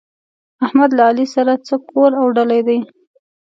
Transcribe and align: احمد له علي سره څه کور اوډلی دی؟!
احمد 0.65 0.89
له 0.97 1.03
علي 1.09 1.25
سره 1.35 1.53
څه 1.67 1.75
کور 1.89 2.11
اوډلی 2.21 2.61
دی؟! 2.67 2.77